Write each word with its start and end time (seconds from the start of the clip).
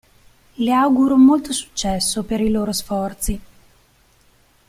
Le 0.65 0.73
auguro 0.73 1.15
molto 1.15 1.53
successo 1.53 2.23
per 2.23 2.41
i 2.41 2.49
loro 2.49 2.71
sforzi". 2.71 3.39